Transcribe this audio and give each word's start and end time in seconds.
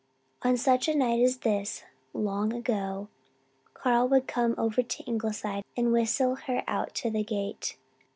On 0.41 0.57
such 0.57 0.87
a 0.87 0.95
night 0.95 1.21
as 1.21 1.37
this, 1.37 1.83
long 2.11 2.53
ago, 2.53 3.07
Carl 3.75 4.07
would 4.09 4.25
come 4.27 4.55
over 4.57 4.81
to 4.81 5.03
Ingleside 5.03 5.63
and 5.77 5.93
whistle 5.93 6.33
her 6.37 6.63
out 6.65 6.95
to 6.95 7.11
the 7.11 7.23
gate. 7.23 7.77